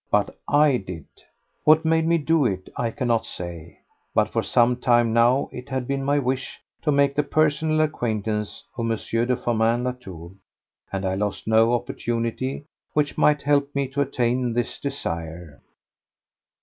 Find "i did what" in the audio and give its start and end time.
0.47-1.85